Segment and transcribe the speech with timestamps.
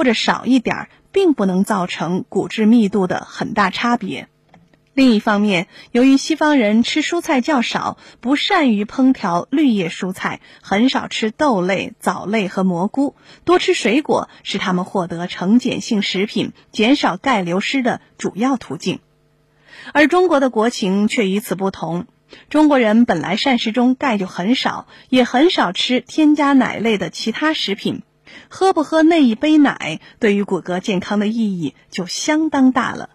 [0.00, 4.28] 或者少一点儿，并不能造成骨质密度的很大差别。
[4.94, 19.00] 另一方面，由于西方人吃蔬菜较少，不善于烹调绿叶蔬菜，很少吃豆类、藻类和蘑菇，多吃水果是他们获得成碱性食品、减少钙流失的主要途径。
[19.92, 22.06] 而中国的国情却与此不同，
[22.48, 28.00] 中国人本来膳食中钙就很少，也很少吃添加奶类的其他食品，
[28.48, 33.10] 喝不喝那一杯奶，对于骨骼健康的意义就相当大了。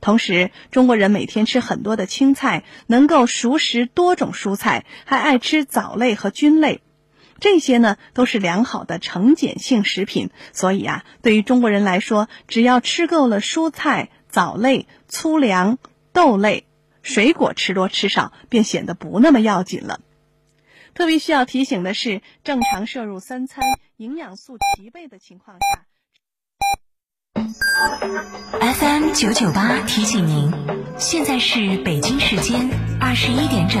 [0.00, 6.82] 同时，中国人每天吃很多的青菜，能够熟食多种蔬菜，还爱吃藻类和菌类，
[7.40, 10.28] 这些呢都是良好的成碱性食品。
[10.52, 15.78] 所以啊，对于中国人来说，只要吃够了蔬菜、藻类、粗粮、
[16.12, 16.66] 豆类、
[17.00, 20.00] 水果，吃多吃少便显得不那么要紧了。
[20.92, 23.64] 特别需要提醒的是，正常摄入三餐、
[23.96, 25.86] 营养素齐备的情况下。
[28.60, 30.50] FM 九九八提醒您，
[30.98, 33.80] 现在是北京时间二十一点整。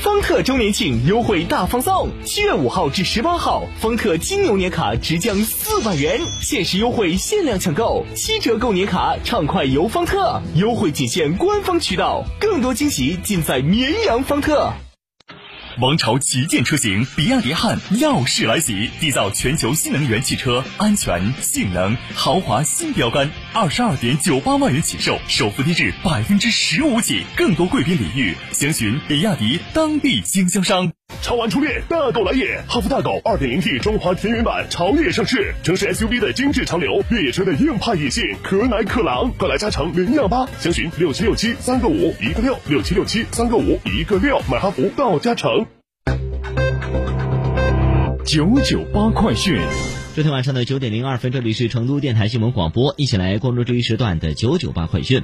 [0.00, 14.72] 方特周年庆优惠大放送，七月五号至十八号，方特金牛年卡直降四百元，限时优惠，限量抢购，七折购年卡，畅快游方特，优惠仅限官方渠道，更多惊喜尽在绵阳方特。
[15.80, 23.30] 王朝旗舰车型比亚迪汉耀世来袭，缔造全球新能源汽车安全、性能、豪华新标杆。
[23.52, 30.97] 二十二点九八万元起售，首付低至百分之十五起，更多贵宾礼遇，详询比亚迪当地经销商。
[31.20, 32.62] 超玩初恋，大狗来也！
[32.68, 45.66] 哈弗大狗二点零 T 中华田园版潮野上市，城市 SUV 的精致潮流，越野车的硬派野性，可奶可狼，快来加诚零幺八，详询六七六七三个五一个六六七六七三个五一个六，买哈弗到加诚。
[48.24, 49.60] 九九八快讯，
[50.14, 55.22] 昨天晚上的九点零二分，这里是成都电台新闻广播，一起来关注这一时段的九九八快讯。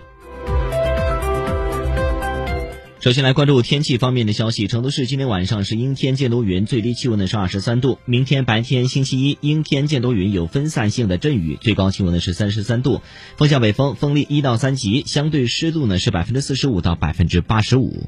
[3.05, 7.99] 首先来关注天气方面的消息，成都市今天晚上是阴天见多云，最低气温呢是二十三度。
[8.07, 13.03] 明天白天星期一阴天见多云，有分散性的阵雨，最高气温呢是三十三度，
[13.37, 18.05] 风向北风，风力一到三级，相对湿度呢是百分之四十五到百分之八十五。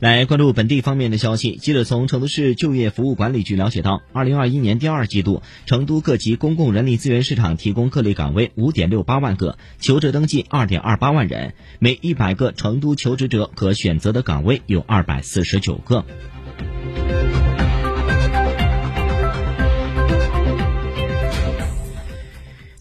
[0.00, 1.56] 来关注本地方面的消息。
[1.56, 16.04] 记者从成都市就业服务管理局了解到，二零二一年第二季度，成都各级公共人力资源市场提供各类岗位五点六八万个，求职登记二点二八万人，每一百个成都求职者可选择的岗位有二百四十九个。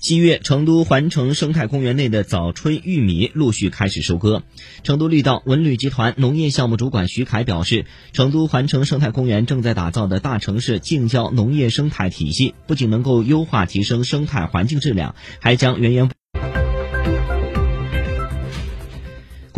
[0.08, 4.42] 七月，成都环城生态公园内的早春玉米陆续开始收割。
[4.82, 16.17] 成都绿道文旅集团农业项目主管徐凯表示，成都环城生态公园正在打造的大城市近郊农业生态体系，不仅能够优化提升生态环境质量，还将源源。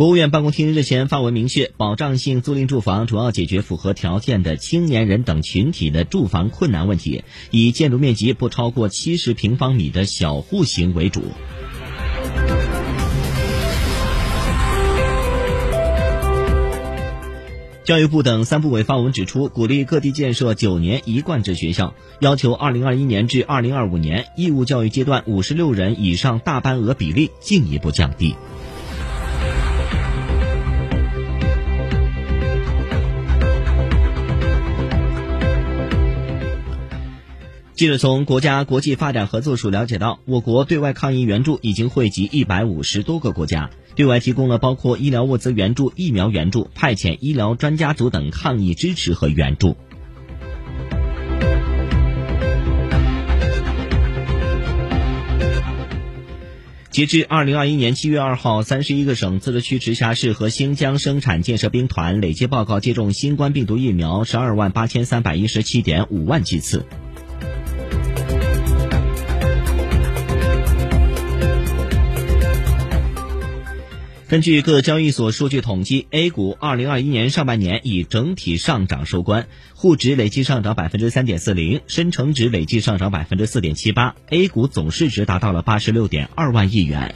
[0.00, 11.22] 国务院办公厅日前发文明确，保障性租赁住房主要解决符合条件的青年人等群体的住房困难问题，以建筑面积不超过七十平方米的小户型为主。
[17.84, 28.34] 教育部等三部委发文指出，鼓励各地建设九年一贯制学校，要求二零二一年至二零二五年义务教育阶段五十六人以上大班额比例进一步降低。
[37.80, 49.78] 记者从国家国际发展合作署了解到，我国对外抗疫援助已经惠及一百五十多个国家，对外提供了包括医疗物资援助、疫苗援助、派遣医疗专家组等抗疫支持和援助。
[56.90, 66.84] 截至二零二一年七月二号，三十一个省、自治区、直辖市和新疆生产建设兵团累计报告接种新冠病毒疫苗十二万八千三百一十七点五万剂次。
[74.30, 87.12] 根据各交易所数据统计，A 股2021年上半年以整体上涨收官，沪指累计上涨百分之三点四零，深成指累计上涨百分之四点七八，A 股总市值达到了八十六点二万亿元。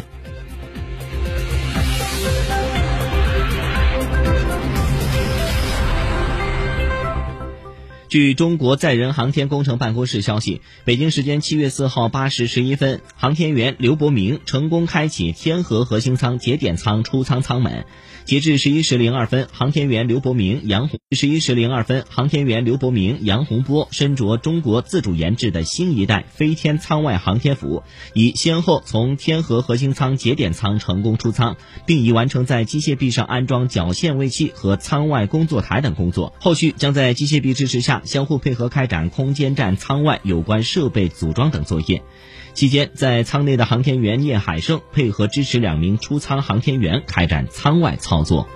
[8.15, 17.87] 据中国载人航天工程办公室消息，北京时间七月四号八时十一分，航天员刘伯明成功开启天河核心舱节点舱出舱舱门。
[18.25, 27.83] 截至十一时零二分，航天员刘伯明、杨红十一时零二分，航天员刘伯明、杨洪波身着中国自主研制的新一代飞天舱外航天服，
[28.15, 36.33] 已先后从天河核心舱节点舱成功出舱，并已完成在机械臂上安装绞线位器和舱外工作台等工作。
[36.41, 42.03] 后续将在机械臂支持下，相互配合开展空间站舱外有关设备组装等作业。
[42.55, 48.47] 期间，在舱内的航天员聂海胜配合支持两名出舱航天员开展舱外操操作。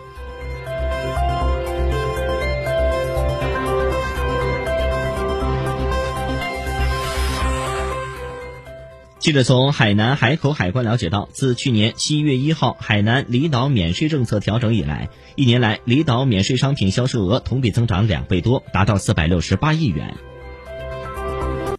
[9.19, 20.14] 记者从海南海口海关了解到，自去年七月一号海南离岛免税政策调整以来，一年来离岛免税商品销售额同比增长两倍多，达到四百六十八亿元。